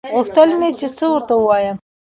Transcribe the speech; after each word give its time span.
غوښتل 0.15 0.49
مې 0.59 0.69
چې 0.79 0.87
څه 0.97 1.05
ورته 1.11 1.33
ووايم. 1.37 1.77